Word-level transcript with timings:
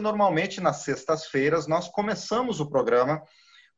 Normalmente, 0.00 0.60
nas 0.60 0.84
sextas-feiras, 0.84 1.66
nós 1.66 1.88
começamos 1.88 2.60
o 2.60 2.70
programa 2.70 3.20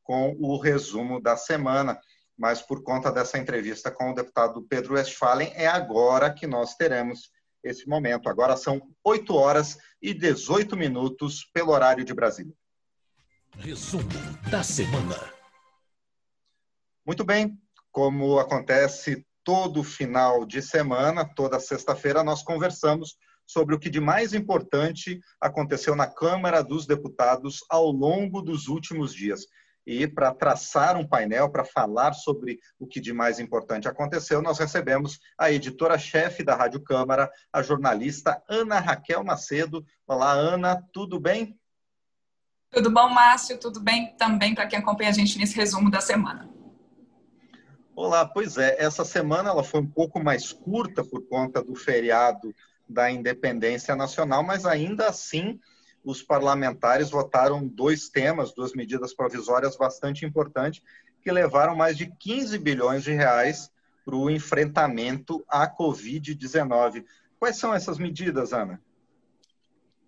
com 0.02 0.36
o 0.38 0.58
resumo 0.58 1.18
da 1.18 1.34
semana, 1.34 1.98
mas 2.36 2.60
por 2.60 2.82
conta 2.82 3.10
dessa 3.10 3.38
entrevista 3.38 3.90
com 3.90 4.10
o 4.10 4.14
deputado 4.14 4.62
Pedro 4.68 4.94
Westphalen, 4.94 5.50
é 5.54 5.66
agora 5.66 6.30
que 6.30 6.46
nós 6.46 6.74
teremos 6.74 7.30
esse 7.64 7.88
momento. 7.88 8.28
Agora 8.28 8.54
são 8.54 8.82
8 9.02 9.34
horas 9.34 9.78
e 10.02 10.12
18 10.12 10.76
minutos 10.76 11.48
pelo 11.54 11.72
horário 11.72 12.04
de 12.04 12.12
Brasília. 12.12 12.52
Resumo 13.56 14.04
da 14.50 14.62
semana. 14.62 15.32
Muito 17.06 17.24
bem, 17.24 17.58
como 17.90 18.38
acontece 18.38 19.26
todo 19.42 19.82
final 19.82 20.44
de 20.44 20.60
semana, 20.60 21.24
toda 21.34 21.58
sexta-feira, 21.58 22.22
nós 22.22 22.42
conversamos 22.42 23.16
sobre 23.50 23.74
o 23.74 23.78
que 23.80 23.90
de 23.90 24.00
mais 24.00 24.32
importante 24.32 25.20
aconteceu 25.40 25.96
na 25.96 26.06
Câmara 26.06 26.62
dos 26.62 26.86
Deputados 26.86 27.64
ao 27.68 27.90
longo 27.90 28.40
dos 28.40 28.68
últimos 28.68 29.12
dias. 29.12 29.44
E 29.84 30.06
para 30.06 30.32
traçar 30.32 30.96
um 30.96 31.06
painel, 31.06 31.50
para 31.50 31.64
falar 31.64 32.12
sobre 32.12 32.60
o 32.78 32.86
que 32.86 33.00
de 33.00 33.12
mais 33.12 33.40
importante 33.40 33.88
aconteceu, 33.88 34.40
nós 34.40 34.58
recebemos 34.58 35.18
a 35.36 35.50
editora-chefe 35.50 36.44
da 36.44 36.54
Rádio 36.54 36.80
Câmara, 36.80 37.28
a 37.52 37.60
jornalista 37.60 38.40
Ana 38.48 38.78
Raquel 38.78 39.24
Macedo. 39.24 39.84
Olá, 40.06 40.30
Ana, 40.30 40.80
tudo 40.92 41.18
bem? 41.18 41.58
Tudo 42.70 42.88
bom, 42.88 43.08
Márcio? 43.08 43.58
Tudo 43.58 43.80
bem 43.80 44.14
também 44.16 44.54
para 44.54 44.68
quem 44.68 44.78
acompanha 44.78 45.10
a 45.10 45.14
gente 45.14 45.36
nesse 45.36 45.56
resumo 45.56 45.90
da 45.90 46.00
semana. 46.00 46.48
Olá, 47.96 48.24
pois 48.24 48.56
é, 48.58 48.76
essa 48.78 49.04
semana 49.04 49.50
ela 49.50 49.64
foi 49.64 49.80
um 49.80 49.90
pouco 49.90 50.22
mais 50.22 50.52
curta 50.52 51.04
por 51.04 51.26
conta 51.28 51.62
do 51.62 51.74
feriado 51.74 52.54
da 52.90 53.10
independência 53.10 53.94
nacional, 53.96 54.42
mas 54.42 54.66
ainda 54.66 55.08
assim 55.08 55.58
os 56.04 56.22
parlamentares 56.22 57.10
votaram 57.10 57.66
dois 57.66 58.08
temas, 58.08 58.52
duas 58.52 58.72
medidas 58.72 59.14
provisórias 59.14 59.76
bastante 59.76 60.24
importantes, 60.24 60.82
que 61.22 61.30
levaram 61.30 61.76
mais 61.76 61.96
de 61.96 62.06
15 62.06 62.58
bilhões 62.58 63.04
de 63.04 63.12
reais 63.12 63.70
para 64.04 64.16
o 64.16 64.30
enfrentamento 64.30 65.44
à 65.48 65.68
Covid-19. 65.68 67.04
Quais 67.38 67.56
são 67.56 67.74
essas 67.74 67.98
medidas, 67.98 68.52
Ana? 68.52 68.80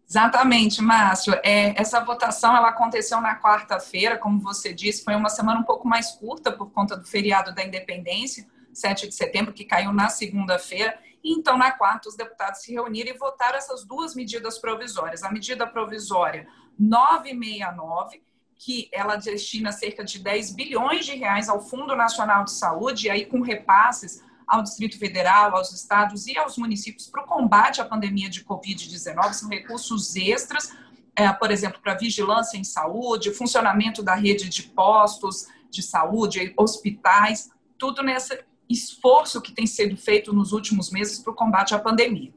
Exatamente, 0.08 0.82
Márcio. 0.82 1.32
É, 1.42 1.80
essa 1.80 2.00
votação 2.00 2.54
ela 2.54 2.68
aconteceu 2.68 3.20
na 3.20 3.40
quarta-feira, 3.40 4.18
como 4.18 4.40
você 4.40 4.72
disse, 4.72 5.04
foi 5.04 5.14
uma 5.14 5.30
semana 5.30 5.60
um 5.60 5.64
pouco 5.64 5.88
mais 5.88 6.10
curta 6.12 6.52
por 6.52 6.70
conta 6.70 6.96
do 6.96 7.06
feriado 7.06 7.54
da 7.54 7.64
independência, 7.64 8.46
7 8.74 9.08
de 9.08 9.14
setembro, 9.14 9.54
que 9.54 9.64
caiu 9.64 9.92
na 9.92 10.08
segunda-feira. 10.08 10.98
Então, 11.24 11.56
na 11.56 11.70
quarta, 11.70 12.08
os 12.08 12.16
deputados 12.16 12.62
se 12.62 12.72
reuniram 12.72 13.14
e 13.14 13.18
votaram 13.18 13.56
essas 13.56 13.84
duas 13.84 14.14
medidas 14.14 14.58
provisórias. 14.58 15.22
A 15.22 15.30
medida 15.30 15.66
provisória 15.66 16.48
969, 16.78 18.22
que 18.56 18.88
ela 18.92 19.16
destina 19.16 19.72
cerca 19.72 20.04
de 20.04 20.18
10 20.18 20.52
bilhões 20.52 21.06
de 21.06 21.14
reais 21.14 21.48
ao 21.48 21.60
Fundo 21.60 21.94
Nacional 21.94 22.44
de 22.44 22.52
Saúde, 22.52 23.06
e 23.06 23.10
aí 23.10 23.26
com 23.26 23.40
repasses 23.40 24.22
ao 24.46 24.62
Distrito 24.62 24.98
Federal, 24.98 25.56
aos 25.56 25.72
estados 25.72 26.26
e 26.26 26.36
aos 26.36 26.58
municípios 26.58 27.08
para 27.08 27.22
o 27.22 27.26
combate 27.26 27.80
à 27.80 27.84
pandemia 27.84 28.28
de 28.28 28.44
Covid-19, 28.44 29.32
são 29.32 29.48
recursos 29.48 30.14
extras, 30.16 30.72
é, 31.14 31.30
por 31.32 31.50
exemplo, 31.50 31.80
para 31.80 31.94
vigilância 31.94 32.56
em 32.56 32.64
saúde, 32.64 33.32
funcionamento 33.32 34.02
da 34.02 34.14
rede 34.14 34.48
de 34.48 34.62
postos 34.64 35.46
de 35.70 35.82
saúde, 35.82 36.52
hospitais, 36.56 37.50
tudo 37.78 38.02
nessa 38.02 38.38
esforço 38.68 39.40
que 39.40 39.52
tem 39.52 39.66
sido 39.66 39.96
feito 39.96 40.32
nos 40.32 40.52
últimos 40.52 40.90
meses 40.90 41.18
para 41.18 41.32
o 41.32 41.36
combate 41.36 41.74
à 41.74 41.78
pandemia. 41.78 42.32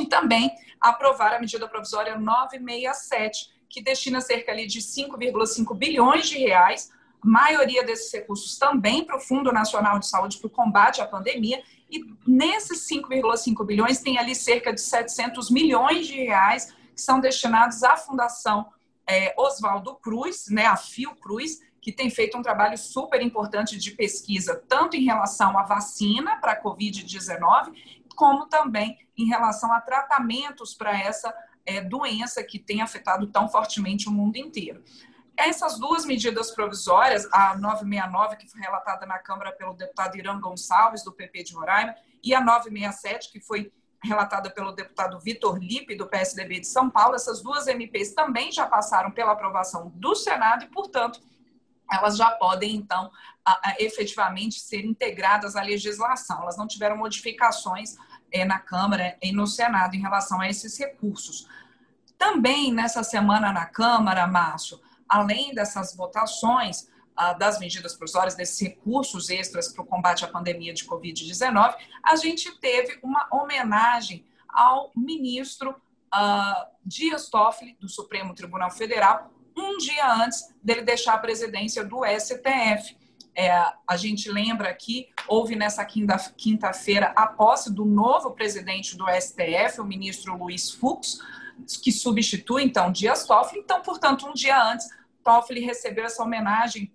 E 0.00 0.06
também 0.06 0.50
aprovar 0.80 1.34
a 1.34 1.40
medida 1.40 1.68
provisória 1.68 2.18
967, 2.18 3.50
que 3.68 3.82
destina 3.82 4.20
cerca 4.20 4.50
ali 4.50 4.66
de 4.66 4.80
5,5 4.80 5.76
bilhões 5.76 6.28
de 6.28 6.38
reais, 6.38 6.90
maioria 7.22 7.84
desses 7.84 8.12
recursos 8.12 8.58
também 8.58 9.04
para 9.04 9.16
o 9.16 9.20
Fundo 9.20 9.52
Nacional 9.52 9.98
de 9.98 10.06
Saúde 10.06 10.38
para 10.38 10.46
o 10.46 10.50
combate 10.50 11.00
à 11.00 11.06
pandemia, 11.06 11.62
e 11.90 12.02
nesses 12.26 12.86
5,5 12.88 13.64
bilhões 13.66 14.00
tem 14.00 14.18
ali 14.18 14.34
cerca 14.34 14.72
de 14.72 14.80
700 14.80 15.50
milhões 15.50 16.06
de 16.06 16.14
reais 16.14 16.72
que 16.94 17.00
são 17.00 17.20
destinados 17.20 17.82
à 17.82 17.96
Fundação 17.96 18.66
é, 19.06 19.34
Oswaldo 19.36 19.96
Cruz, 19.96 20.46
né, 20.48 20.66
a 20.66 20.76
Fiocruz, 20.76 21.60
que 21.80 21.92
tem 21.92 22.10
feito 22.10 22.36
um 22.36 22.42
trabalho 22.42 22.76
super 22.76 23.22
importante 23.22 23.76
de 23.76 23.92
pesquisa, 23.92 24.62
tanto 24.68 24.96
em 24.96 25.04
relação 25.04 25.58
à 25.58 25.62
vacina 25.62 26.36
para 26.36 26.52
a 26.52 26.62
Covid-19, 26.62 27.72
como 28.14 28.46
também 28.46 28.98
em 29.16 29.26
relação 29.26 29.72
a 29.72 29.80
tratamentos 29.80 30.74
para 30.74 30.98
essa 30.98 31.34
é, 31.64 31.80
doença 31.80 32.42
que 32.42 32.58
tem 32.58 32.82
afetado 32.82 33.26
tão 33.28 33.48
fortemente 33.48 34.08
o 34.08 34.12
mundo 34.12 34.36
inteiro. 34.36 34.82
Essas 35.36 35.78
duas 35.78 36.04
medidas 36.04 36.50
provisórias, 36.50 37.26
a 37.32 37.56
969, 37.56 38.36
que 38.36 38.48
foi 38.48 38.60
relatada 38.60 39.06
na 39.06 39.18
Câmara 39.18 39.52
pelo 39.52 39.72
deputado 39.72 40.16
Irã 40.16 40.38
Gonçalves, 40.38 41.02
do 41.02 41.12
PP 41.12 41.44
de 41.44 41.54
Roraima, 41.54 41.94
e 42.22 42.34
a 42.34 42.40
967, 42.42 43.32
que 43.32 43.40
foi 43.40 43.72
relatada 44.02 44.50
pelo 44.50 44.72
deputado 44.72 45.18
Vitor 45.18 45.58
Lipe, 45.58 45.94
do 45.94 46.06
PSDB 46.06 46.60
de 46.60 46.66
São 46.66 46.90
Paulo, 46.90 47.14
essas 47.14 47.42
duas 47.42 47.66
MPs 47.66 48.14
também 48.14 48.50
já 48.50 48.66
passaram 48.66 49.10
pela 49.10 49.32
aprovação 49.32 49.90
do 49.94 50.14
Senado 50.14 50.64
e, 50.64 50.68
portanto, 50.68 51.20
elas 51.90 52.16
já 52.16 52.30
podem, 52.30 52.76
então, 52.76 53.10
efetivamente 53.78 54.60
ser 54.60 54.84
integradas 54.84 55.56
à 55.56 55.62
legislação. 55.62 56.42
Elas 56.42 56.56
não 56.56 56.66
tiveram 56.66 56.96
modificações 56.96 57.96
é, 58.32 58.44
na 58.44 58.58
Câmara 58.58 59.16
e 59.22 59.32
no 59.32 59.46
Senado 59.46 59.94
em 59.96 60.00
relação 60.00 60.40
a 60.40 60.48
esses 60.48 60.78
recursos. 60.78 61.48
Também 62.16 62.72
nessa 62.72 63.02
semana 63.02 63.52
na 63.52 63.66
Câmara, 63.66 64.26
Márcio, 64.26 64.80
além 65.08 65.54
dessas 65.54 65.96
votações 65.96 66.88
ah, 67.16 67.32
das 67.32 67.58
medidas 67.58 67.94
provisórias, 67.96 68.34
desses 68.34 68.60
recursos 68.60 69.30
extras 69.30 69.72
para 69.72 69.82
o 69.82 69.86
combate 69.86 70.24
à 70.24 70.28
pandemia 70.28 70.72
de 70.72 70.84
Covid-19, 70.84 71.74
a 72.02 72.16
gente 72.16 72.50
teve 72.60 72.98
uma 73.02 73.26
homenagem 73.32 74.24
ao 74.48 74.92
ministro 74.96 75.74
ah, 76.12 76.68
Dias 76.84 77.28
Toffoli, 77.28 77.76
do 77.80 77.88
Supremo 77.88 78.34
Tribunal 78.34 78.70
Federal, 78.70 79.30
um 79.60 79.78
dia 79.78 80.12
antes 80.14 80.52
dele 80.62 80.82
deixar 80.82 81.14
a 81.14 81.18
presidência 81.18 81.84
do 81.84 82.00
STF. 82.04 82.96
É, 83.34 83.50
a 83.86 83.96
gente 83.96 84.30
lembra 84.30 84.74
que 84.74 85.08
houve 85.28 85.54
nessa 85.54 85.84
quinta-feira 85.84 87.12
a 87.16 87.26
posse 87.26 87.72
do 87.72 87.84
novo 87.84 88.32
presidente 88.32 88.96
do 88.96 89.06
STF, 89.08 89.80
o 89.80 89.84
ministro 89.84 90.36
Luiz 90.36 90.70
Fux, 90.70 91.20
que 91.82 91.92
substitui 91.92 92.64
então 92.64 92.90
Dias 92.90 93.24
Toffoli. 93.24 93.60
Então, 93.60 93.80
portanto, 93.82 94.26
um 94.26 94.32
dia 94.32 94.60
antes, 94.62 94.88
Toffoli 95.22 95.60
recebeu 95.60 96.04
essa 96.04 96.22
homenagem 96.22 96.92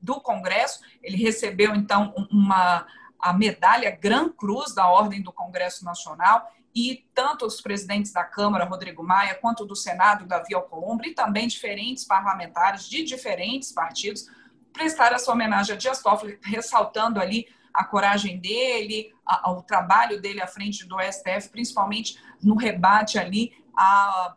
do 0.00 0.20
Congresso. 0.20 0.80
Ele 1.02 1.16
recebeu 1.16 1.74
então 1.74 2.12
uma 2.30 2.86
a 3.18 3.32
medalha 3.32 3.90
Gran 3.90 4.28
Cruz 4.28 4.74
da 4.74 4.86
Ordem 4.86 5.22
do 5.22 5.32
Congresso 5.32 5.84
Nacional 5.84 6.52
e 6.76 7.08
tanto 7.14 7.46
os 7.46 7.58
presidentes 7.62 8.12
da 8.12 8.22
Câmara, 8.22 8.66
Rodrigo 8.66 9.02
Maia, 9.02 9.34
quanto 9.34 9.64
do 9.64 9.74
Senado, 9.74 10.26
Davi 10.26 10.54
Alcolumbre, 10.54 11.08
e 11.08 11.14
também 11.14 11.48
diferentes 11.48 12.04
parlamentares 12.04 12.86
de 12.86 13.02
diferentes 13.02 13.72
partidos, 13.72 14.28
prestaram 14.74 15.16
essa 15.16 15.32
homenagem 15.32 15.74
a 15.74 15.78
Dias 15.78 16.02
Toffoli, 16.02 16.38
ressaltando 16.42 17.18
ali 17.18 17.48
a 17.72 17.82
coragem 17.82 18.38
dele, 18.38 19.10
a, 19.24 19.50
o 19.52 19.62
trabalho 19.62 20.20
dele 20.20 20.42
à 20.42 20.46
frente 20.46 20.86
do 20.86 20.96
STF, 21.00 21.48
principalmente 21.48 22.20
no 22.42 22.54
rebate 22.54 23.18
ali, 23.18 23.54
a 23.74 24.36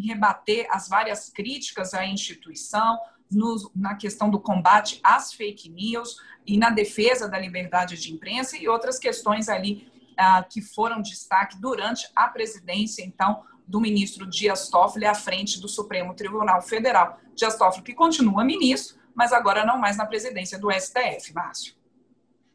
rebater 0.00 0.68
as 0.70 0.88
várias 0.88 1.28
críticas 1.28 1.92
à 1.92 2.06
instituição, 2.06 3.00
no, 3.28 3.68
na 3.74 3.96
questão 3.96 4.30
do 4.30 4.38
combate 4.38 5.00
às 5.02 5.32
fake 5.32 5.68
news 5.68 6.16
e 6.46 6.56
na 6.56 6.70
defesa 6.70 7.28
da 7.28 7.38
liberdade 7.38 7.96
de 7.96 8.12
imprensa 8.12 8.56
e 8.56 8.68
outras 8.68 8.96
questões 8.96 9.48
ali 9.48 9.90
ah, 10.16 10.42
que 10.42 10.60
foram 10.60 11.00
destaque 11.00 11.60
durante 11.60 12.08
a 12.14 12.28
presidência, 12.28 13.02
então, 13.02 13.42
do 13.66 13.80
ministro 13.80 14.26
Dias 14.26 14.68
Toffoli 14.68 15.06
à 15.06 15.14
frente 15.14 15.60
do 15.60 15.68
Supremo 15.68 16.14
Tribunal 16.14 16.60
Federal. 16.60 17.20
Dias 17.34 17.56
Toffoli 17.56 17.84
que 17.84 17.94
continua 17.94 18.44
ministro, 18.44 18.98
mas 19.14 19.32
agora 19.32 19.64
não 19.64 19.78
mais 19.78 19.96
na 19.96 20.06
presidência 20.06 20.58
do 20.58 20.70
STF, 20.72 21.32
Márcio. 21.32 21.74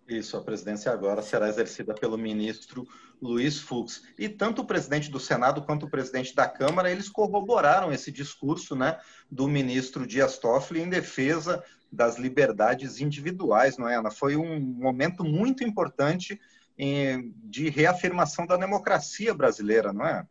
Isso, 0.07 0.37
a 0.37 0.41
presidência 0.41 0.91
agora 0.91 1.21
será 1.21 1.49
exercida 1.49 1.93
pelo 1.93 2.17
ministro 2.17 2.87
Luiz 3.19 3.59
Fux. 3.59 4.03
E 4.19 4.29
tanto 4.29 4.61
o 4.61 4.65
presidente 4.65 5.09
do 5.09 5.19
Senado 5.19 5.63
quanto 5.63 5.87
o 5.87 5.89
presidente 5.89 6.35
da 6.35 6.47
Câmara, 6.47 6.91
eles 6.91 7.09
corroboraram 7.09 7.91
esse 7.91 8.11
discurso 8.11 8.75
né, 8.75 8.99
do 9.31 9.47
ministro 9.47 10.05
Dias 10.05 10.37
Toffoli 10.37 10.81
em 10.81 10.89
defesa 10.89 11.63
das 11.91 12.19
liberdades 12.19 12.99
individuais, 12.99 13.77
não 13.77 13.87
é, 13.87 13.95
Ana? 13.95 14.11
Foi 14.11 14.35
um 14.35 14.59
momento 14.59 15.23
muito 15.23 15.63
importante 15.63 16.39
de 16.77 17.69
reafirmação 17.69 18.45
da 18.45 18.57
democracia 18.57 19.33
brasileira, 19.33 19.93
não 19.93 20.05
é? 20.05 20.25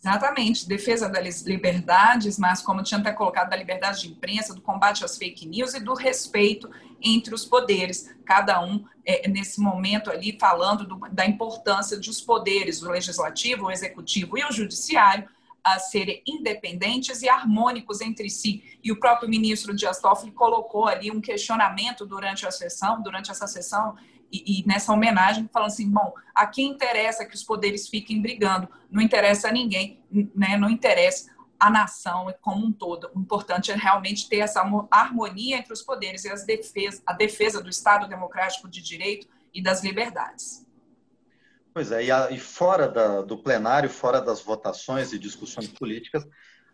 Exatamente, 0.00 0.66
defesa 0.66 1.08
das 1.08 1.42
liberdades, 1.42 2.36
mas 2.36 2.60
como 2.60 2.82
tinha 2.82 2.98
até 2.98 3.12
colocado, 3.12 3.50
da 3.50 3.56
liberdade 3.56 4.00
de 4.00 4.08
imprensa, 4.08 4.52
do 4.52 4.60
combate 4.60 5.04
às 5.04 5.16
fake 5.16 5.46
news 5.46 5.74
e 5.74 5.80
do 5.80 5.94
respeito 5.94 6.68
entre 7.00 7.32
os 7.32 7.44
poderes, 7.44 8.12
cada 8.24 8.60
um 8.60 8.84
é, 9.06 9.28
nesse 9.28 9.60
momento 9.60 10.10
ali 10.10 10.36
falando 10.40 10.84
do, 10.84 10.98
da 11.12 11.24
importância 11.24 11.96
dos 11.96 12.20
poderes, 12.20 12.82
o 12.82 12.90
legislativo, 12.90 13.66
o 13.66 13.70
executivo 13.70 14.36
e 14.36 14.44
o 14.44 14.50
judiciário, 14.50 15.28
a 15.62 15.78
serem 15.78 16.20
independentes 16.26 17.22
e 17.22 17.28
harmônicos 17.28 18.00
entre 18.00 18.28
si. 18.28 18.78
E 18.82 18.90
o 18.90 18.98
próprio 18.98 19.28
ministro 19.28 19.72
Dias 19.72 20.00
Toffoli 20.00 20.32
colocou 20.32 20.88
ali 20.88 21.12
um 21.12 21.20
questionamento 21.20 22.04
durante 22.04 22.44
a 22.44 22.50
sessão, 22.50 23.00
durante 23.00 23.30
essa 23.30 23.46
sessão, 23.46 23.94
e, 24.32 24.66
nessa 24.66 24.92
homenagem, 24.92 25.48
falando 25.52 25.68
assim: 25.68 25.90
bom, 25.90 26.14
a 26.34 26.46
quem 26.46 26.70
interessa 26.70 27.24
que 27.26 27.34
os 27.34 27.42
poderes 27.42 27.88
fiquem 27.88 28.22
brigando, 28.22 28.68
não 28.90 29.02
interessa 29.02 29.48
a 29.48 29.52
ninguém, 29.52 30.02
né? 30.34 30.56
não 30.56 30.70
interessa 30.70 31.30
a 31.60 31.70
nação 31.70 32.34
como 32.40 32.66
um 32.66 32.72
todo. 32.72 33.10
O 33.14 33.20
importante 33.20 33.70
é 33.70 33.76
realmente 33.76 34.28
ter 34.28 34.38
essa 34.38 34.64
harmonia 34.90 35.58
entre 35.58 35.72
os 35.72 35.82
poderes 35.82 36.24
e 36.24 36.30
as 36.30 36.44
defesa, 36.44 37.02
a 37.06 37.12
defesa 37.12 37.62
do 37.62 37.70
Estado 37.70 38.08
democrático 38.08 38.68
de 38.68 38.82
direito 38.82 39.28
e 39.54 39.62
das 39.62 39.84
liberdades. 39.84 40.66
Pois 41.74 41.92
é, 41.92 42.04
e, 42.04 42.10
a, 42.10 42.30
e 42.30 42.38
fora 42.38 42.88
da, 42.88 43.22
do 43.22 43.38
plenário, 43.38 43.88
fora 43.88 44.20
das 44.20 44.40
votações 44.40 45.12
e 45.12 45.18
discussões 45.18 45.68
políticas, 45.68 46.26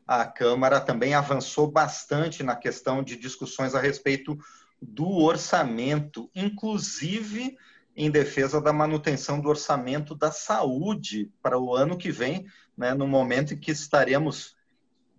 a 0.07 0.25
Câmara 0.25 0.81
também 0.81 1.15
avançou 1.15 1.71
bastante 1.71 2.43
na 2.43 2.57
questão 2.57 3.03
de 3.03 3.15
discussões 3.15 3.75
a 3.75 3.81
respeito 3.81 4.39
do 4.81 5.09
orçamento, 5.09 6.31
inclusive 6.35 7.57
em 7.97 8.11
defesa 8.11 8.61
da 8.61 8.73
manutenção 8.73 9.41
do 9.41 9.49
orçamento 9.49 10.15
da 10.15 10.31
saúde 10.31 11.31
para 11.43 11.59
o 11.59 11.75
ano 11.75 11.99
que 11.99 12.13
vem, 12.13 12.47
né, 12.77 12.95
no 12.95 13.09
momento 13.09 13.55
em 13.55 13.59
que 13.59 13.73
estaremos, 13.73 14.57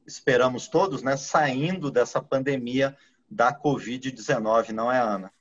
esperamos 0.08 0.70
todos, 0.70 1.04
né, 1.04 1.18
saindo 1.18 1.92
dessa 1.92 2.22
pandemia 2.22 2.96
da 3.30 3.54
Covid-19, 3.54 4.70
não 4.70 4.90
é, 4.90 5.00
Ana? 5.00 5.32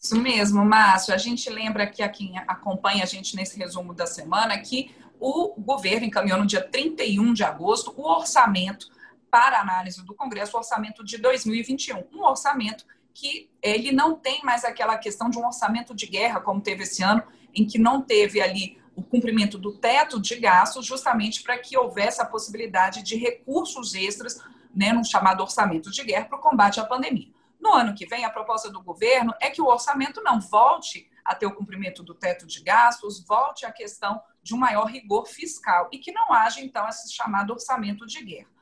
Isso 0.00 0.20
mesmo, 0.20 0.64
Márcio. 0.64 1.14
A 1.14 1.16
gente 1.16 1.48
lembra 1.48 1.86
que 1.86 2.02
a 2.02 2.08
quem 2.08 2.38
acompanha 2.38 3.02
a 3.02 3.06
gente 3.06 3.34
nesse 3.34 3.58
resumo 3.58 3.94
da 3.94 4.06
semana 4.06 4.58
que 4.58 4.94
o 5.18 5.54
governo 5.58 6.06
encaminhou 6.06 6.38
no 6.38 6.46
dia 6.46 6.62
31 6.62 7.32
de 7.32 7.42
agosto 7.42 7.94
o 7.96 8.02
orçamento 8.02 8.88
para 9.30 9.60
análise 9.60 10.04
do 10.04 10.14
Congresso, 10.14 10.56
o 10.56 10.58
orçamento 10.58 11.02
de 11.02 11.18
2021. 11.18 12.04
Um 12.12 12.22
orçamento 12.22 12.84
que 13.16 13.50
ele 13.62 13.92
não 13.92 14.14
tem 14.14 14.42
mais 14.44 14.62
aquela 14.62 14.98
questão 14.98 15.30
de 15.30 15.38
um 15.38 15.46
orçamento 15.46 15.94
de 15.94 16.06
guerra, 16.06 16.38
como 16.38 16.60
teve 16.60 16.82
esse 16.82 17.02
ano, 17.02 17.22
em 17.54 17.66
que 17.66 17.78
não 17.78 18.02
teve 18.02 18.42
ali 18.42 18.78
o 18.94 19.02
cumprimento 19.02 19.56
do 19.56 19.72
teto 19.72 20.20
de 20.20 20.36
gastos, 20.36 20.84
justamente 20.84 21.42
para 21.42 21.56
que 21.56 21.78
houvesse 21.78 22.20
a 22.20 22.26
possibilidade 22.26 23.02
de 23.02 23.16
recursos 23.16 23.94
extras, 23.94 24.38
né, 24.74 24.92
num 24.92 25.02
chamado 25.02 25.40
orçamento 25.40 25.90
de 25.90 26.04
guerra, 26.04 26.26
para 26.26 26.38
o 26.38 26.42
combate 26.42 26.78
à 26.78 26.84
pandemia. 26.84 27.28
No 27.58 27.72
ano 27.72 27.94
que 27.94 28.04
vem, 28.04 28.26
a 28.26 28.30
proposta 28.30 28.70
do 28.70 28.82
governo 28.82 29.32
é 29.40 29.48
que 29.48 29.62
o 29.62 29.66
orçamento 29.66 30.22
não 30.22 30.38
volte 30.38 31.10
a 31.24 31.34
ter 31.34 31.46
o 31.46 31.54
cumprimento 31.54 32.02
do 32.02 32.14
teto 32.14 32.46
de 32.46 32.62
gastos, 32.62 33.24
volte 33.26 33.64
à 33.64 33.72
questão 33.72 34.20
de 34.42 34.54
um 34.54 34.58
maior 34.58 34.84
rigor 34.84 35.26
fiscal 35.26 35.88
e 35.90 35.98
que 35.98 36.12
não 36.12 36.34
haja, 36.34 36.60
então, 36.60 36.86
esse 36.86 37.10
chamado 37.10 37.54
orçamento 37.54 38.06
de 38.06 38.22
guerra. 38.22 38.55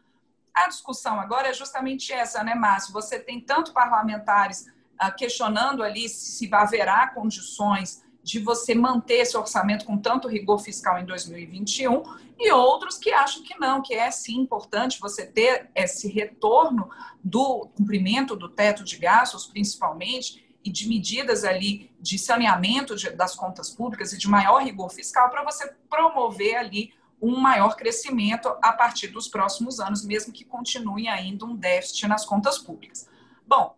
A 0.54 0.68
discussão 0.68 1.18
agora 1.18 1.48
é 1.48 1.52
justamente 1.52 2.12
essa, 2.12 2.44
né, 2.44 2.54
Márcio? 2.54 2.92
Você 2.92 3.18
tem 3.18 3.40
tanto 3.40 3.72
parlamentares 3.72 4.66
ah, 4.96 5.10
questionando 5.10 5.82
ali 5.82 6.08
se, 6.08 6.32
se 6.32 6.54
haverá 6.54 7.08
condições 7.08 8.04
de 8.22 8.38
você 8.38 8.74
manter 8.74 9.18
esse 9.18 9.36
orçamento 9.36 9.84
com 9.84 9.98
tanto 9.98 10.28
rigor 10.28 10.58
fiscal 10.58 10.98
em 10.98 11.04
2021, 11.04 12.02
e 12.38 12.50
outros 12.50 12.96
que 12.96 13.12
acham 13.12 13.42
que 13.42 13.58
não, 13.58 13.82
que 13.82 13.92
é 13.94 14.10
sim 14.10 14.40
importante 14.40 14.98
você 14.98 15.26
ter 15.26 15.70
esse 15.74 16.08
retorno 16.08 16.88
do 17.22 17.68
cumprimento 17.76 18.34
do 18.34 18.48
teto 18.48 18.82
de 18.82 18.96
gastos, 18.96 19.46
principalmente, 19.46 20.42
e 20.64 20.70
de 20.70 20.88
medidas 20.88 21.44
ali 21.44 21.92
de 22.00 22.18
saneamento 22.18 22.96
de, 22.96 23.10
das 23.10 23.34
contas 23.36 23.68
públicas 23.68 24.14
e 24.14 24.18
de 24.18 24.26
maior 24.26 24.62
rigor 24.62 24.90
fiscal 24.90 25.28
para 25.28 25.44
você 25.44 25.70
promover 25.90 26.56
ali 26.56 26.94
um 27.24 27.40
maior 27.40 27.76
crescimento 27.76 28.48
a 28.60 28.72
partir 28.72 29.08
dos 29.08 29.28
próximos 29.28 29.80
anos, 29.80 30.04
mesmo 30.04 30.32
que 30.32 30.44
continue 30.44 31.08
ainda 31.08 31.44
um 31.44 31.56
déficit 31.56 32.06
nas 32.06 32.24
contas 32.24 32.58
públicas. 32.58 33.08
Bom, 33.46 33.76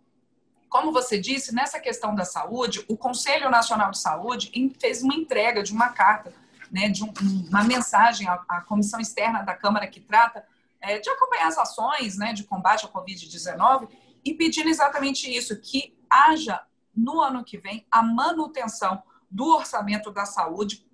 como 0.69 0.93
você 0.93 1.19
disse, 1.19 1.55
nessa 1.55 1.79
questão 1.79 2.15
da 2.15 2.25
saúde, 2.25 2.85
o 2.89 2.97
Conselho 2.97 3.49
Nacional 3.49 3.91
de 3.91 3.99
Saúde 3.99 4.51
fez 4.81 5.03
uma 5.03 5.15
entrega 5.15 5.63
de 5.63 5.73
uma 5.73 5.91
carta, 5.91 6.33
né, 6.71 6.89
de 6.89 7.05
um, 7.05 7.13
uma 7.49 7.63
mensagem 7.63 8.29
à, 8.29 8.43
à, 8.49 8.61
comissão 8.63 8.99
externa 8.99 9.43
da 9.43 9.55
Câmara 9.55 9.87
que 9.87 10.01
trata 10.01 10.45
é, 10.81 10.99
de 10.99 11.09
acompanhar 11.09 11.47
as 11.47 11.59
ações 11.59 12.19
né, 12.19 12.33
de 12.33 12.45
combate 12.45 12.85
à 12.85 12.89
Covid-19 12.89 13.89
e 14.25 14.35
pedindo 14.35 14.69
exatamente 14.69 15.31
isso, 15.31 15.57
que 15.61 15.97
haja 16.11 16.61
no 16.95 17.21
ano 17.21 17.45
que 17.45 17.59
vem 17.59 17.87
a 17.91 18.03
manutenção 18.03 19.03
do 19.31 19.55
orçamento 19.55 20.11
da 20.11 20.25
saúde 20.25 20.86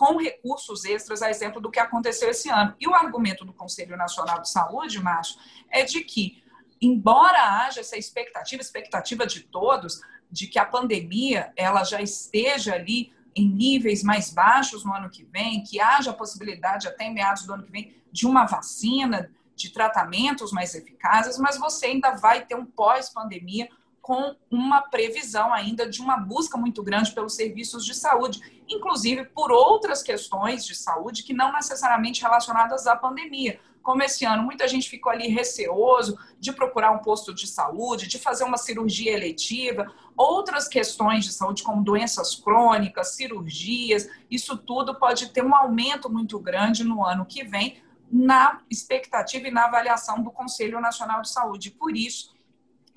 com 0.00 0.16
recursos 0.16 0.86
extras, 0.86 1.20
a 1.20 1.28
exemplo 1.28 1.60
do 1.60 1.70
que 1.70 1.78
aconteceu 1.78 2.30
esse 2.30 2.48
ano. 2.48 2.74
E 2.80 2.88
o 2.88 2.94
argumento 2.94 3.44
do 3.44 3.52
Conselho 3.52 3.98
Nacional 3.98 4.40
de 4.40 4.48
Saúde, 4.48 4.98
Márcio, 4.98 5.38
é 5.68 5.84
de 5.84 6.00
que 6.00 6.42
embora 6.80 7.66
haja 7.66 7.80
essa 7.80 7.98
expectativa, 7.98 8.62
expectativa 8.62 9.26
de 9.26 9.40
todos, 9.40 10.00
de 10.30 10.46
que 10.46 10.58
a 10.58 10.64
pandemia 10.64 11.52
ela 11.54 11.84
já 11.84 12.00
esteja 12.00 12.76
ali 12.76 13.12
em 13.36 13.46
níveis 13.46 14.02
mais 14.02 14.30
baixos 14.30 14.86
no 14.86 14.94
ano 14.94 15.10
que 15.10 15.22
vem, 15.22 15.62
que 15.62 15.78
haja 15.78 16.12
a 16.12 16.14
possibilidade 16.14 16.88
até 16.88 17.04
em 17.04 17.12
meados 17.12 17.44
do 17.44 17.52
ano 17.52 17.64
que 17.64 17.70
vem 17.70 17.94
de 18.10 18.26
uma 18.26 18.46
vacina, 18.46 19.30
de 19.54 19.68
tratamentos 19.68 20.50
mais 20.50 20.74
eficazes, 20.74 21.36
mas 21.36 21.58
você 21.58 21.88
ainda 21.88 22.12
vai 22.12 22.46
ter 22.46 22.54
um 22.54 22.64
pós-pandemia 22.64 23.68
com 24.00 24.34
uma 24.50 24.80
previsão 24.82 25.52
ainda 25.52 25.88
de 25.88 26.00
uma 26.00 26.16
busca 26.16 26.56
muito 26.56 26.82
grande 26.82 27.12
pelos 27.12 27.34
serviços 27.34 27.84
de 27.84 27.94
saúde, 27.94 28.62
inclusive 28.68 29.24
por 29.26 29.52
outras 29.52 30.02
questões 30.02 30.64
de 30.64 30.74
saúde 30.74 31.22
que 31.22 31.34
não 31.34 31.52
necessariamente 31.52 32.22
relacionadas 32.22 32.86
à 32.86 32.96
pandemia 32.96 33.60
como 33.82 34.02
esse 34.02 34.24
ano 34.24 34.42
muita 34.42 34.68
gente 34.68 34.88
ficou 34.88 35.10
ali 35.10 35.28
receoso 35.28 36.18
de 36.38 36.52
procurar 36.52 36.90
um 36.90 36.98
posto 36.98 37.34
de 37.34 37.46
saúde, 37.46 38.06
de 38.06 38.18
fazer 38.18 38.44
uma 38.44 38.56
cirurgia 38.56 39.12
eletiva, 39.12 39.90
outras 40.16 40.68
questões 40.68 41.24
de 41.24 41.32
saúde, 41.32 41.62
como 41.62 41.82
doenças 41.82 42.34
crônicas, 42.34 43.14
cirurgias, 43.14 44.08
isso 44.30 44.56
tudo 44.56 44.94
pode 44.94 45.30
ter 45.30 45.44
um 45.44 45.54
aumento 45.54 46.10
muito 46.10 46.38
grande 46.38 46.84
no 46.84 47.04
ano 47.04 47.24
que 47.24 47.44
vem, 47.44 47.82
na 48.12 48.60
expectativa 48.68 49.48
e 49.48 49.52
na 49.52 49.64
avaliação 49.64 50.22
do 50.22 50.30
Conselho 50.30 50.80
Nacional 50.80 51.22
de 51.22 51.30
Saúde. 51.30 51.70
Por 51.70 51.96
isso, 51.96 52.34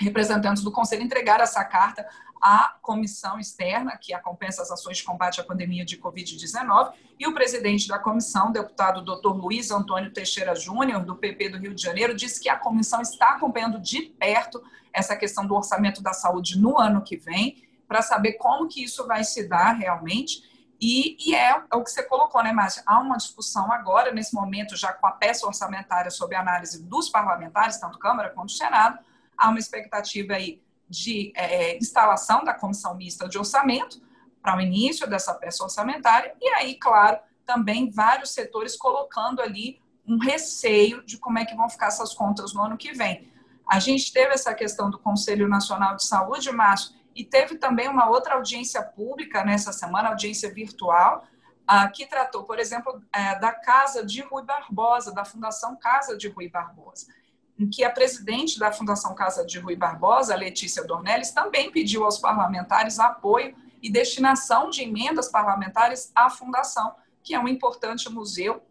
representantes 0.04 0.64
do 0.64 0.72
Conselho 0.72 1.02
entregaram 1.02 1.44
essa 1.44 1.64
carta 1.64 2.06
a 2.44 2.76
comissão 2.82 3.40
externa, 3.40 3.98
que 3.98 4.14
acompanha 4.14 4.50
essas 4.50 4.70
ações 4.70 4.98
de 4.98 5.04
combate 5.06 5.40
à 5.40 5.46
pandemia 5.46 5.86
de 5.86 5.98
Covid-19, 5.98 6.92
e 7.18 7.26
o 7.26 7.34
presidente 7.34 7.88
da 7.88 7.98
comissão, 7.98 8.52
deputado 8.52 9.02
Dr. 9.02 9.30
Luiz 9.30 9.72
Antônio 9.72 10.12
Teixeira 10.12 10.54
Júnior, 10.54 11.06
do 11.06 11.16
PP 11.16 11.50
do 11.50 11.58
Rio 11.58 11.74
de 11.74 11.82
Janeiro, 11.82 12.14
disse 12.14 12.42
que 12.42 12.50
a 12.50 12.58
comissão 12.58 13.02
está 13.02 13.36
acompanhando 13.36 13.80
de 13.80 14.02
perto 14.02 14.62
essa 14.92 15.16
questão 15.16 15.48
do 15.48 15.56
orçamento 15.56 16.04
da 16.04 16.12
saúde 16.12 16.60
no 16.60 16.78
ano 16.78 17.02
que 17.02 17.16
vem, 17.16 17.64
para 17.88 18.02
saber 18.02 18.34
como 18.34 18.68
que 18.68 18.84
isso 18.84 19.08
vai 19.08 19.24
se 19.24 19.48
dar 19.48 19.72
realmente. 19.72 20.44
E, 20.82 21.16
e 21.26 21.34
é, 21.34 21.52
é, 21.72 21.76
o 21.78 21.82
que 21.82 21.92
você 21.92 22.04
colocou, 22.04 22.44
né, 22.44 22.52
Márcia? 22.52 22.84
Há 22.86 23.00
uma 23.00 23.16
discussão 23.16 23.72
agora, 23.72 24.12
nesse 24.12 24.36
momento, 24.36 24.76
já 24.76 24.92
com 24.92 25.08
a 25.08 25.12
peça 25.12 25.48
orçamentária 25.48 26.12
sob 26.12 26.36
análise 26.36 26.84
dos 26.84 27.08
parlamentares, 27.08 27.78
tanto 27.78 27.98
Câmara 27.98 28.32
quanto 28.32 28.52
Senado, 28.52 29.00
há 29.38 29.50
uma 29.50 29.60
expectativa 29.60 30.34
aí 30.34 30.62
de 30.90 31.32
é, 31.36 31.78
instalação 31.78 32.44
da 32.44 32.54
comissão 32.54 32.96
mista 32.96 33.28
de 33.28 33.38
orçamento 33.38 34.02
para 34.42 34.58
o 34.58 34.62
início 34.62 35.10
dessa 35.10 35.34
peça 35.34 35.64
orçamentária, 35.64 36.36
e 36.40 36.50
aí, 36.50 36.76
claro, 36.76 37.18
também 37.46 37.90
vários 37.90 38.32
setores 38.32 38.76
colocando 38.76 39.42
ali 39.42 39.82
um 40.06 40.18
receio 40.18 41.04
de 41.06 41.18
como 41.18 41.40
é 41.40 41.46
que 41.46 41.56
vão 41.56 41.70
ficar 41.70 41.88
essas 41.88 42.14
contas 42.14 42.54
no 42.54 42.62
ano 42.62 42.78
que 42.78 42.92
vem. 42.92 43.32
A 43.68 43.80
gente 43.80 44.12
teve 44.12 44.34
essa 44.34 44.54
questão 44.54 44.90
do 44.90 45.00
Conselho 45.00 45.48
Nacional 45.48 45.96
de 45.96 46.06
Saúde, 46.06 46.52
Márcio, 46.52 46.94
e 47.16 47.24
teve 47.24 47.56
também 47.56 47.88
uma 47.88 48.10
outra 48.10 48.36
audiência 48.36 48.84
pública 48.84 49.46
nessa 49.46 49.72
semana, 49.72 50.10
audiência 50.10 50.54
virtual, 50.54 51.26
ah, 51.66 51.88
que 51.88 52.06
tratou, 52.06 52.44
por 52.44 52.60
exemplo, 52.60 53.02
é, 53.14 53.40
da 53.40 53.54
Casa 53.54 54.06
de 54.06 54.22
Rui 54.22 54.44
Barbosa, 54.44 55.14
da 55.14 55.24
Fundação 55.24 55.78
Casa 55.78 56.18
de 56.18 56.28
Rui 56.28 56.50
Barbosa 56.50 57.08
em 57.58 57.70
que 57.70 57.84
a 57.84 57.90
presidente 57.92 58.58
da 58.58 58.72
Fundação 58.72 59.14
Casa 59.14 59.46
de 59.46 59.60
Rui 59.60 59.76
Barbosa, 59.76 60.36
Letícia 60.36 60.84
Dornelles, 60.84 61.32
também 61.32 61.72
pediu 61.72 62.04
aos 62.04 62.18
parlamentares 62.18 63.00
apoio 63.00 63.56
e 63.82 63.92
destinação 63.92 64.70
de 64.70 64.82
emendas 64.82 65.30
parlamentares 65.30 66.12
à 66.16 66.30
fundação, 66.30 66.96
que 67.22 67.34
é 67.34 67.40
um 67.40 67.48
importante 67.48 68.10
museu 68.10 68.62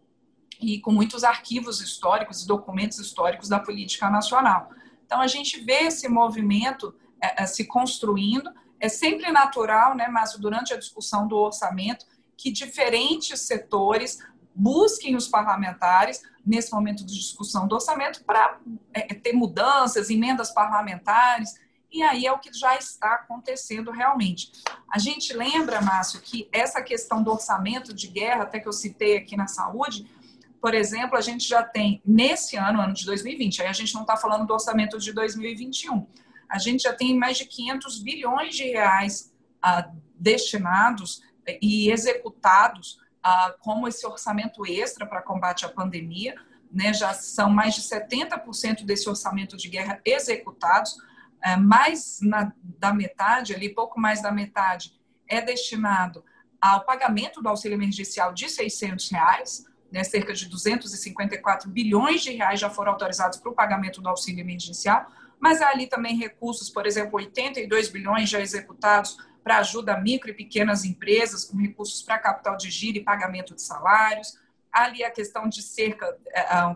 e 0.59 0.79
com 0.79 0.91
muitos 0.91 1.23
arquivos 1.23 1.81
históricos 1.81 2.43
e 2.43 2.47
documentos 2.47 2.99
históricos 2.99 3.49
da 3.49 3.59
política 3.59 4.09
nacional. 4.09 4.69
Então 5.05 5.21
a 5.21 5.27
gente 5.27 5.59
vê 5.61 5.83
esse 5.83 6.07
movimento 6.07 6.95
é, 7.21 7.43
é, 7.43 7.45
se 7.45 7.65
construindo. 7.65 8.49
É 8.79 8.89
sempre 8.89 9.31
natural, 9.31 9.95
né, 9.95 10.07
mas 10.07 10.35
durante 10.37 10.73
a 10.73 10.77
discussão 10.77 11.27
do 11.27 11.37
orçamento, 11.37 12.05
que 12.35 12.51
diferentes 12.51 13.41
setores 13.41 14.19
busquem 14.55 15.15
os 15.15 15.27
parlamentares 15.27 16.21
nesse 16.45 16.71
momento 16.71 17.05
de 17.05 17.13
discussão 17.13 17.67
do 17.67 17.75
orçamento 17.75 18.23
para 18.23 18.59
é, 18.93 19.13
é, 19.13 19.15
ter 19.15 19.33
mudanças, 19.33 20.09
emendas 20.09 20.51
parlamentares, 20.51 21.53
e 21.91 22.01
aí 22.01 22.25
é 22.25 22.31
o 22.31 22.39
que 22.39 22.51
já 22.51 22.75
está 22.75 23.13
acontecendo 23.13 23.91
realmente. 23.91 24.51
A 24.91 24.97
gente 24.97 25.31
lembra, 25.33 25.79
Márcio, 25.79 26.19
que 26.21 26.49
essa 26.51 26.81
questão 26.81 27.21
do 27.21 27.31
orçamento 27.31 27.93
de 27.93 28.07
guerra, 28.07 28.43
até 28.43 28.59
que 28.59 28.67
eu 28.67 28.73
citei 28.73 29.17
aqui 29.17 29.37
na 29.37 29.47
saúde, 29.47 30.09
por 30.59 30.73
exemplo, 30.73 31.17
a 31.17 31.21
gente 31.21 31.47
já 31.47 31.61
tem, 31.61 32.01
nesse 32.05 32.55
ano, 32.55 32.81
ano 32.81 32.93
de 32.93 33.05
2020, 33.05 33.61
aí 33.61 33.67
a 33.67 33.73
gente 33.73 33.93
não 33.93 34.01
está 34.01 34.17
falando 34.17 34.47
do 34.47 34.53
orçamento 34.53 34.97
de 34.97 35.13
2021, 35.13 36.07
a 36.49 36.57
gente 36.57 36.83
já 36.83 36.93
tem 36.93 37.17
mais 37.17 37.37
de 37.37 37.45
500 37.45 37.99
bilhões 37.99 38.55
de 38.55 38.63
reais 38.63 39.31
ah, 39.61 39.89
destinados 40.15 41.21
e 41.61 41.91
executados 41.91 43.02
como 43.59 43.87
esse 43.87 44.05
orçamento 44.05 44.65
extra 44.65 45.05
para 45.05 45.21
combate 45.21 45.65
à 45.65 45.69
pandemia, 45.69 46.35
né, 46.71 46.93
já 46.93 47.13
são 47.13 47.49
mais 47.49 47.75
de 47.75 47.81
70% 47.81 48.83
desse 48.83 49.07
orçamento 49.07 49.55
de 49.55 49.69
guerra 49.69 50.01
executados, 50.03 50.97
é, 51.43 51.55
mais 51.55 52.19
na, 52.21 52.51
da 52.63 52.93
metade, 52.93 53.53
ali, 53.53 53.69
pouco 53.69 53.99
mais 53.99 54.21
da 54.21 54.31
metade, 54.31 54.93
é 55.27 55.41
destinado 55.41 56.23
ao 56.59 56.85
pagamento 56.85 57.41
do 57.41 57.49
auxílio 57.49 57.75
emergencial 57.75 58.33
de 58.33 58.49
600 58.49 59.11
reais, 59.11 59.65
né, 59.91 60.03
cerca 60.03 60.33
de 60.33 60.49
254 60.49 61.69
bilhões 61.69 62.21
de 62.23 62.31
reais 62.31 62.59
já 62.59 62.69
foram 62.69 62.93
autorizados 62.93 63.37
para 63.37 63.51
o 63.51 63.55
pagamento 63.55 64.01
do 64.01 64.09
auxílio 64.09 64.41
emergencial, 64.41 65.05
mas 65.39 65.61
há 65.61 65.69
ali 65.69 65.87
também 65.87 66.17
recursos, 66.17 66.69
por 66.69 66.87
exemplo, 66.87 67.17
82 67.17 67.89
bilhões 67.89 68.29
já 68.29 68.39
executados 68.39 69.17
para 69.43 69.57
ajuda 69.57 69.93
a 69.93 69.99
micro 69.99 70.29
e 70.29 70.33
pequenas 70.33 70.85
empresas, 70.85 71.45
com 71.45 71.57
recursos 71.57 72.01
para 72.01 72.17
capital 72.17 72.55
de 72.55 72.71
giro 72.71 72.97
e 72.97 73.03
pagamento 73.03 73.53
de 73.53 73.61
salários. 73.61 74.37
Ali 74.71 75.03
a 75.03 75.11
questão 75.11 75.47
de 75.49 75.61
cerca 75.61 76.17
é, 76.27 76.75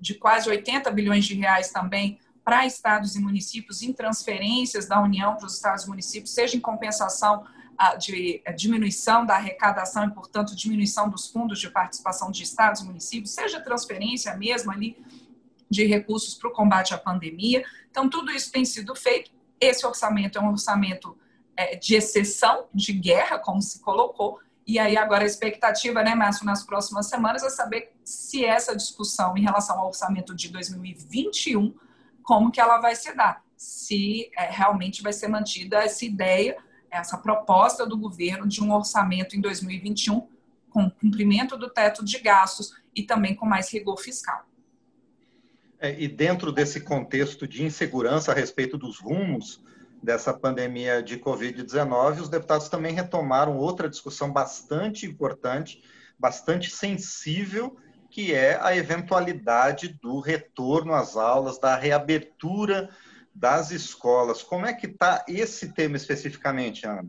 de 0.00 0.14
quase 0.14 0.48
80 0.48 0.90
bilhões 0.90 1.24
de 1.24 1.34
reais 1.34 1.70
também 1.70 2.18
para 2.44 2.64
estados 2.66 3.14
e 3.14 3.20
municípios 3.20 3.82
em 3.82 3.92
transferências 3.92 4.86
da 4.86 5.00
União 5.02 5.36
para 5.36 5.46
os 5.46 5.54
estados 5.54 5.84
e 5.84 5.88
municípios, 5.88 6.32
seja 6.32 6.56
em 6.56 6.60
compensação 6.60 7.44
de 7.98 8.42
diminuição 8.56 9.24
da 9.24 9.36
arrecadação 9.36 10.06
e, 10.06 10.10
portanto, 10.10 10.56
diminuição 10.56 11.08
dos 11.08 11.28
fundos 11.28 11.60
de 11.60 11.70
participação 11.70 12.30
de 12.30 12.42
estados 12.42 12.80
e 12.80 12.84
municípios, 12.84 13.30
seja 13.30 13.60
transferência 13.60 14.34
mesmo 14.34 14.72
ali 14.72 14.96
de 15.70 15.84
recursos 15.84 16.34
para 16.34 16.48
o 16.48 16.52
combate 16.52 16.92
à 16.92 16.98
pandemia. 16.98 17.62
Então, 17.90 18.08
tudo 18.08 18.32
isso 18.32 18.50
tem 18.50 18.64
sido 18.64 18.94
feito. 18.96 19.30
Esse 19.60 19.86
orçamento 19.86 20.38
é 20.38 20.40
um 20.40 20.50
orçamento 20.50 21.16
é, 21.58 21.74
de 21.74 21.96
exceção, 21.96 22.66
de 22.72 22.92
guerra, 22.92 23.36
como 23.36 23.60
se 23.60 23.80
colocou. 23.80 24.38
E 24.64 24.78
aí, 24.78 24.96
agora, 24.96 25.24
a 25.24 25.26
expectativa, 25.26 26.04
né, 26.04 26.14
Márcio, 26.14 26.46
nas 26.46 26.62
próximas 26.64 27.08
semanas 27.08 27.42
é 27.42 27.50
saber 27.50 27.92
se 28.04 28.44
essa 28.44 28.76
discussão 28.76 29.36
em 29.36 29.42
relação 29.42 29.76
ao 29.76 29.88
orçamento 29.88 30.36
de 30.36 30.50
2021, 30.50 31.74
como 32.22 32.52
que 32.52 32.60
ela 32.60 32.78
vai 32.78 32.94
se 32.94 33.12
dar. 33.12 33.42
Se 33.56 34.30
é, 34.38 34.48
realmente 34.48 35.02
vai 35.02 35.12
ser 35.12 35.26
mantida 35.26 35.78
essa 35.78 36.04
ideia, 36.04 36.56
essa 36.88 37.18
proposta 37.18 37.84
do 37.84 37.98
governo 37.98 38.46
de 38.46 38.62
um 38.62 38.72
orçamento 38.72 39.36
em 39.36 39.40
2021 39.40 40.28
com 40.70 40.88
cumprimento 40.88 41.56
do 41.56 41.68
teto 41.68 42.04
de 42.04 42.20
gastos 42.20 42.72
e 42.94 43.02
também 43.02 43.34
com 43.34 43.46
mais 43.46 43.72
rigor 43.72 43.98
fiscal. 43.98 44.46
É, 45.80 46.00
e 46.00 46.06
dentro 46.06 46.52
desse 46.52 46.80
contexto 46.80 47.48
de 47.48 47.64
insegurança 47.64 48.30
a 48.30 48.34
respeito 48.34 48.78
dos 48.78 49.00
rumos 49.00 49.60
dessa 50.02 50.32
pandemia 50.32 51.02
de 51.02 51.18
Covid-19, 51.18 52.20
os 52.20 52.28
deputados 52.28 52.68
também 52.68 52.94
retomaram 52.94 53.56
outra 53.56 53.88
discussão 53.88 54.32
bastante 54.32 55.06
importante, 55.06 55.82
bastante 56.18 56.70
sensível, 56.70 57.76
que 58.10 58.32
é 58.32 58.58
a 58.62 58.74
eventualidade 58.74 59.98
do 60.00 60.20
retorno 60.20 60.94
às 60.94 61.16
aulas, 61.16 61.58
da 61.58 61.76
reabertura 61.76 62.88
das 63.34 63.70
escolas. 63.70 64.42
Como 64.42 64.66
é 64.66 64.72
que 64.72 64.86
está 64.86 65.24
esse 65.28 65.72
tema 65.72 65.96
especificamente, 65.96 66.86
Ana? 66.86 67.06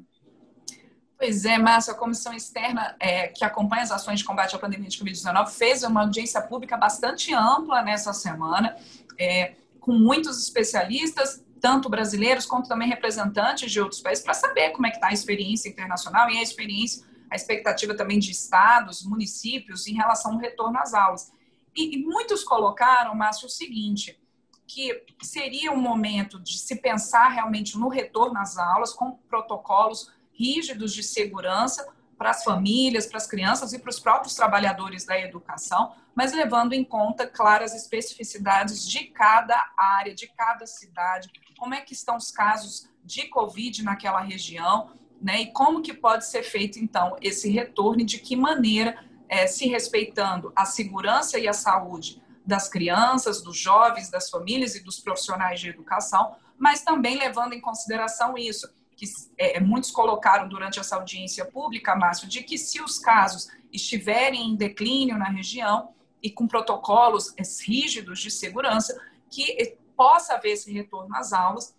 Pois 1.18 1.44
é, 1.44 1.58
Márcia, 1.58 1.94
a 1.94 1.98
comissão 1.98 2.34
externa 2.34 2.96
é, 2.98 3.28
que 3.28 3.44
acompanha 3.44 3.84
as 3.84 3.92
ações 3.92 4.20
de 4.20 4.26
combate 4.26 4.56
à 4.56 4.60
pandemia 4.60 4.88
de 4.88 4.98
Covid-19 4.98 5.50
fez 5.50 5.84
uma 5.84 6.02
audiência 6.02 6.42
pública 6.42 6.78
bastante 6.78 7.34
ampla 7.34 7.82
nessa 7.82 8.14
semana, 8.14 8.76
é, 9.20 9.56
com 9.82 9.92
muitos 9.92 10.42
especialistas, 10.42 11.44
tanto 11.60 11.90
brasileiros 11.90 12.46
quanto 12.46 12.68
também 12.68 12.88
representantes 12.88 13.72
de 13.72 13.80
outros 13.80 14.02
países, 14.02 14.24
para 14.24 14.34
saber 14.34 14.72
como 14.72 14.88
é 14.88 14.90
que 14.90 14.98
está 14.98 15.08
a 15.08 15.14
experiência 15.14 15.70
internacional 15.70 16.30
e 16.30 16.38
a 16.38 16.42
experiência, 16.42 17.06
a 17.30 17.36
expectativa 17.36 17.96
também 17.96 18.20
de 18.20 18.32
estados, 18.32 19.04
municípios 19.04 19.88
em 19.88 19.94
relação 19.94 20.34
ao 20.34 20.40
retorno 20.40 20.78
às 20.80 20.94
aulas. 20.94 21.32
E, 21.76 21.96
e 21.96 22.04
muitos 22.04 22.44
colocaram, 22.44 23.14
Márcio, 23.16 23.48
o 23.48 23.50
seguinte, 23.50 24.20
que 24.68 25.04
seria 25.22 25.72
um 25.72 25.82
momento 25.82 26.40
de 26.40 26.58
se 26.58 26.76
pensar 26.76 27.30
realmente 27.30 27.78
no 27.78 27.90
retorno 27.90 28.40
às 28.40 28.58
aulas 28.58 28.94
com 28.94 29.18
protocolos 29.28 30.12
rígidos 30.32 30.94
de 30.94 31.04
segurança 31.04 31.88
para 32.20 32.32
as 32.32 32.44
famílias, 32.44 33.06
para 33.06 33.16
as 33.16 33.26
crianças 33.26 33.72
e 33.72 33.80
para 33.80 33.90
os 33.90 33.98
próprios 33.98 34.36
trabalhadores 34.36 35.06
da 35.06 35.18
educação, 35.18 35.94
mas 36.14 36.34
levando 36.34 36.74
em 36.74 36.84
conta 36.84 37.26
claras 37.26 37.74
especificidades 37.74 38.86
de 38.86 39.06
cada 39.06 39.72
área, 39.78 40.14
de 40.14 40.28
cada 40.28 40.68
cidade, 40.68 41.30
como 41.58 41.74
é 41.74 41.80
que 41.80 41.94
estão 41.94 42.18
os 42.18 42.30
casos 42.30 42.90
de 43.06 43.30
Covid 43.30 43.84
naquela 43.84 44.20
região, 44.20 44.92
né, 45.22 45.42
e 45.42 45.52
como 45.54 45.82
que 45.82 45.94
pode 45.94 46.26
ser 46.26 46.44
feito, 46.44 46.78
então, 46.78 47.16
esse 47.22 47.50
retorno 47.50 48.02
e 48.02 48.06
de 48.06 48.20
que 48.20 48.36
maneira, 48.36 49.02
é, 49.30 49.48
se 49.48 49.70
respeitando 49.70 50.52
a 50.54 50.66
segurança 50.66 51.40
e 51.40 51.48
a 51.48 51.54
saúde 51.54 52.22
das 52.46 52.68
crianças, 52.68 53.42
dos 53.42 53.58
jovens, 53.58 54.10
das 54.10 54.30
famílias 54.30 54.76
e 54.76 54.84
dos 54.84 55.00
profissionais 55.00 55.60
de 55.62 55.70
educação, 55.70 56.36
mas 56.58 56.82
também 56.82 57.18
levando 57.18 57.54
em 57.54 57.62
consideração 57.62 58.38
isso, 58.38 58.70
que 59.00 59.06
é, 59.38 59.62
muitos 59.62 59.92
colocaram 59.92 60.50
durante 60.50 60.78
essa 60.78 60.98
audiência 60.98 61.46
pública, 61.46 61.96
Márcio, 61.96 62.28
de 62.28 62.44
que 62.44 62.58
se 62.58 62.82
os 62.82 63.00
casos 63.00 63.50
estiverem 63.72 64.50
em 64.50 64.56
declínio 64.58 65.18
na 65.18 65.30
região 65.30 65.94
e 66.22 66.30
com 66.30 66.46
protocolos 66.46 67.34
rígidos 67.66 68.20
de 68.20 68.30
segurança, 68.30 69.00
que 69.30 69.78
possa 69.96 70.34
haver 70.34 70.52
esse 70.52 70.74
retorno 70.74 71.16
às 71.16 71.32
aulas, 71.32 71.74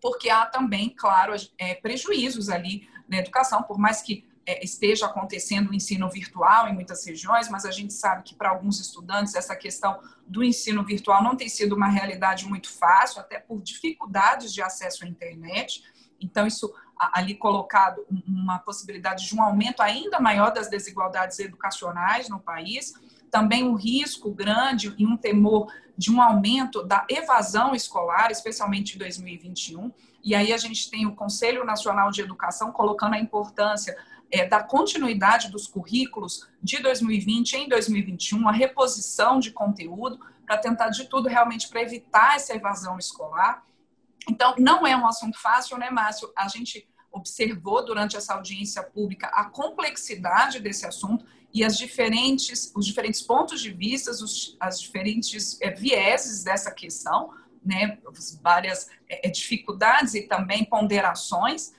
porque 0.00 0.30
há 0.30 0.46
também, 0.46 0.88
claro, 0.88 1.34
é, 1.58 1.74
prejuízos 1.74 2.48
ali 2.48 2.88
na 3.08 3.18
educação, 3.18 3.64
por 3.64 3.76
mais 3.76 4.00
que 4.00 4.24
é, 4.46 4.64
esteja 4.64 5.06
acontecendo 5.06 5.70
o 5.70 5.74
ensino 5.74 6.08
virtual 6.08 6.68
em 6.68 6.74
muitas 6.74 7.04
regiões, 7.04 7.48
mas 7.48 7.64
a 7.64 7.70
gente 7.70 7.92
sabe 7.92 8.22
que 8.22 8.34
para 8.34 8.50
alguns 8.50 8.80
estudantes 8.80 9.34
essa 9.34 9.56
questão 9.56 10.00
do 10.26 10.42
ensino 10.44 10.84
virtual 10.84 11.22
não 11.22 11.36
tem 11.36 11.48
sido 11.48 11.74
uma 11.74 11.88
realidade 11.88 12.46
muito 12.46 12.70
fácil, 12.70 13.20
até 13.20 13.38
por 13.38 13.60
dificuldades 13.60 14.52
de 14.52 14.62
acesso 14.62 15.04
à 15.04 15.08
internet. 15.08 15.84
Então, 16.22 16.46
isso 16.46 16.72
ali 17.12 17.34
colocado 17.34 18.04
uma 18.26 18.58
possibilidade 18.58 19.26
de 19.26 19.34
um 19.34 19.42
aumento 19.42 19.82
ainda 19.82 20.20
maior 20.20 20.52
das 20.52 20.68
desigualdades 20.70 21.38
educacionais 21.38 22.28
no 22.28 22.38
país, 22.38 22.94
também 23.30 23.64
um 23.64 23.74
risco 23.74 24.30
grande 24.30 24.94
e 24.96 25.06
um 25.06 25.16
temor 25.16 25.72
de 25.96 26.12
um 26.12 26.20
aumento 26.20 26.82
da 26.82 27.04
evasão 27.08 27.74
escolar, 27.74 28.30
especialmente 28.30 28.94
em 28.94 28.98
2021. 28.98 29.90
E 30.22 30.34
aí 30.34 30.52
a 30.52 30.56
gente 30.56 30.90
tem 30.90 31.06
o 31.06 31.14
Conselho 31.14 31.64
Nacional 31.64 32.10
de 32.10 32.20
Educação 32.20 32.70
colocando 32.70 33.14
a 33.14 33.18
importância 33.18 33.96
é, 34.30 34.46
da 34.46 34.62
continuidade 34.62 35.50
dos 35.50 35.66
currículos 35.66 36.48
de 36.62 36.80
2020 36.80 37.54
em 37.54 37.68
2021, 37.68 38.48
a 38.48 38.52
reposição 38.52 39.38
de 39.38 39.50
conteúdo, 39.50 40.18
para 40.46 40.56
tentar 40.58 40.88
de 40.88 41.04
tudo 41.04 41.28
realmente 41.28 41.68
para 41.68 41.82
evitar 41.82 42.36
essa 42.36 42.54
evasão 42.54 42.98
escolar. 42.98 43.64
Então, 44.28 44.54
não 44.58 44.86
é 44.86 44.96
um 44.96 45.06
assunto 45.06 45.38
fácil, 45.38 45.78
né, 45.78 45.90
Márcio? 45.90 46.32
A 46.36 46.48
gente 46.48 46.88
observou 47.10 47.84
durante 47.84 48.16
essa 48.16 48.34
audiência 48.34 48.82
pública 48.82 49.26
a 49.28 49.44
complexidade 49.44 50.60
desse 50.60 50.86
assunto 50.86 51.26
e 51.52 51.62
as 51.62 51.76
diferentes, 51.76 52.72
os 52.74 52.86
diferentes 52.86 53.20
pontos 53.20 53.60
de 53.60 53.70
vista, 53.70 54.10
os, 54.10 54.56
as 54.58 54.80
diferentes 54.80 55.60
é, 55.60 55.70
vieses 55.70 56.42
dessa 56.42 56.70
questão, 56.70 57.30
né, 57.64 57.98
várias 58.42 58.90
é, 59.08 59.28
dificuldades 59.28 60.14
e 60.14 60.22
também 60.22 60.64
ponderações. 60.64 61.74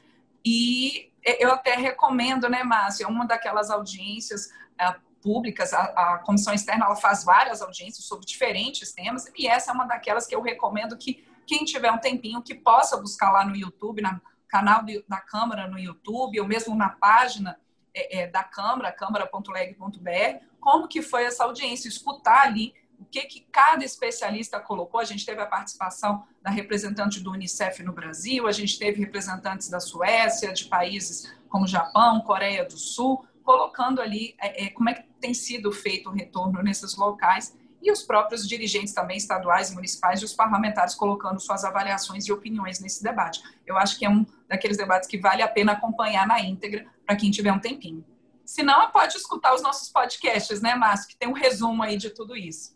E 0.45 1.11
eu 1.23 1.51
até 1.51 1.75
recomendo, 1.75 2.47
né, 2.47 2.63
Márcia, 2.63 3.07
uma 3.07 3.25
daquelas 3.25 3.71
audiências 3.71 4.49
é, 4.79 4.95
públicas, 5.21 5.73
a, 5.73 5.83
a, 5.83 6.17
comissão 6.19 6.53
externa 6.53 6.85
ela 6.85 6.95
faz 6.95 7.23
várias 7.23 7.61
audiências 7.61 8.05
sobre 8.05 8.25
diferentes 8.25 8.91
temas, 8.91 9.31
e 9.35 9.47
essa 9.47 9.71
é 9.71 9.73
uma 9.73 9.85
daquelas 9.85 10.27
que 10.27 10.35
eu 10.35 10.41
recomendo 10.41 10.97
que 10.97 11.25
quem 11.45 11.63
tiver 11.65 11.91
um 11.91 11.97
tempinho 11.97 12.41
que 12.41 12.55
possa 12.55 12.97
buscar 12.97 13.31
lá 13.31 13.45
no 13.45 13.55
YouTube, 13.55 14.01
no 14.01 14.21
canal 14.47 14.83
da 15.07 15.19
Câmara 15.19 15.67
no 15.67 15.79
YouTube, 15.79 16.39
ou 16.39 16.47
mesmo 16.47 16.75
na 16.75 16.89
página 16.89 17.59
é, 17.93 18.21
é, 18.21 18.27
da 18.27 18.43
Câmara, 18.43 18.91
câmara.leg.br, 18.91 20.45
como 20.59 20.87
que 20.87 21.01
foi 21.01 21.25
essa 21.25 21.43
audiência, 21.43 21.87
escutar 21.87 22.45
ali 22.45 22.73
o 22.99 23.05
que, 23.05 23.21
que 23.21 23.41
cada 23.51 23.83
especialista 23.83 24.59
colocou. 24.59 24.99
A 24.99 25.05
gente 25.05 25.25
teve 25.25 25.41
a 25.41 25.45
participação 25.45 26.23
da 26.41 26.49
representante 26.49 27.19
do 27.19 27.31
Unicef 27.31 27.83
no 27.83 27.91
Brasil, 27.91 28.47
a 28.47 28.51
gente 28.51 28.79
teve 28.79 28.99
representantes 28.99 29.69
da 29.69 29.79
Suécia, 29.79 30.53
de 30.53 30.65
países 30.65 31.33
como 31.49 31.67
Japão, 31.67 32.21
Coreia 32.21 32.65
do 32.65 32.77
Sul, 32.77 33.25
colocando 33.43 34.01
ali 34.01 34.35
é, 34.39 34.65
é, 34.65 34.69
como 34.69 34.89
é 34.89 34.93
que 34.93 35.03
tem 35.19 35.33
sido 35.33 35.71
feito 35.71 36.09
o 36.09 36.13
retorno 36.13 36.61
nesses 36.63 36.95
locais 36.95 37.55
e 37.83 37.91
os 37.91 38.01
próprios 38.01 38.47
dirigentes 38.47 38.93
também 38.93 39.17
estaduais 39.17 39.69
e 39.69 39.75
municipais 39.75 40.21
e 40.21 40.25
os 40.25 40.33
parlamentares 40.33 40.95
colocando 40.95 41.39
suas 41.39 41.65
avaliações 41.65 42.25
e 42.25 42.31
opiniões 42.31 42.79
nesse 42.79 43.03
debate. 43.03 43.43
Eu 43.67 43.77
acho 43.77 43.99
que 43.99 44.05
é 44.05 44.09
um 44.09 44.25
daqueles 44.47 44.77
debates 44.77 45.07
que 45.07 45.17
vale 45.17 45.41
a 45.41 45.47
pena 45.47 45.73
acompanhar 45.73 46.25
na 46.25 46.39
íntegra 46.39 46.85
para 47.05 47.15
quem 47.15 47.29
tiver 47.29 47.51
um 47.51 47.59
tempinho. 47.59 48.03
Se 48.45 48.63
não, 48.63 48.89
pode 48.91 49.17
escutar 49.17 49.53
os 49.53 49.61
nossos 49.61 49.89
podcasts, 49.89 50.61
né, 50.61 50.75
Márcio? 50.75 51.09
Que 51.09 51.17
tem 51.17 51.27
um 51.27 51.33
resumo 51.33 51.83
aí 51.83 51.97
de 51.97 52.09
tudo 52.09 52.35
isso. 52.35 52.73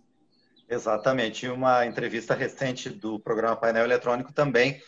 Exatamente. 0.69 1.47
Uma 1.47 1.85
entrevista 1.85 2.33
recente 2.33 2.89
do 2.89 3.19
programa 3.19 3.55
Painel 3.55 3.85
Eletrônico 3.85 4.33
também 4.33 4.81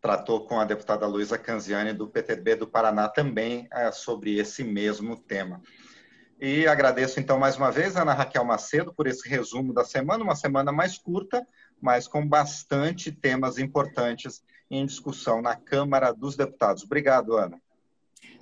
tratou 0.00 0.46
com 0.46 0.58
a 0.58 0.64
deputada 0.64 1.06
Luísa 1.06 1.38
Canziani, 1.38 1.92
do 1.92 2.08
PTB 2.08 2.56
do 2.56 2.66
Paraná, 2.66 3.08
também 3.08 3.68
é, 3.72 3.92
sobre 3.92 4.36
esse 4.36 4.64
mesmo 4.64 5.16
tema. 5.16 5.62
E 6.44 6.66
agradeço, 6.66 7.20
então, 7.20 7.38
mais 7.38 7.56
uma 7.56 7.70
vez, 7.70 7.94
Ana 7.94 8.12
Raquel 8.12 8.44
Macedo, 8.44 8.92
por 8.92 9.06
esse 9.06 9.28
resumo 9.28 9.72
da 9.72 9.84
semana, 9.84 10.24
uma 10.24 10.34
semana 10.34 10.72
mais 10.72 10.98
curta, 10.98 11.46
mas 11.80 12.08
com 12.08 12.26
bastante 12.26 13.12
temas 13.12 13.58
importantes 13.58 14.42
em 14.68 14.84
discussão 14.84 15.40
na 15.40 15.54
Câmara 15.54 16.12
dos 16.12 16.34
Deputados. 16.34 16.82
Obrigado, 16.82 17.36
Ana. 17.36 17.60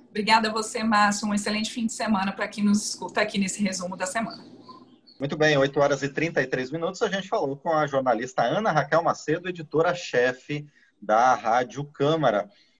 Obrigada 0.09 0.49
a 0.49 0.51
você, 0.51 0.83
Márcio. 0.83 1.27
Um 1.27 1.33
excelente 1.35 1.71
fim 1.71 1.85
de 1.85 1.93
semana 1.93 2.31
para 2.31 2.47
quem 2.47 2.63
nos 2.63 2.89
escuta 2.89 3.21
aqui 3.21 3.37
nesse 3.37 3.61
resumo 3.61 3.95
da 3.95 4.07
semana. 4.07 4.43
Muito 5.19 5.37
bem, 5.37 5.55
8 5.55 5.79
horas 5.79 6.01
e 6.01 6.09
33 6.09 6.71
minutos, 6.71 7.03
a 7.03 7.07
gente 7.07 7.27
falou 7.27 7.55
com 7.55 7.71
a 7.71 7.85
jornalista 7.85 8.41
Ana 8.41 8.71
Raquel 8.71 9.03
Macedo, 9.03 9.47
editora-chefe 9.47 10.67
da 10.99 11.35
Rádio 11.35 11.85
Câmara. 11.85 12.49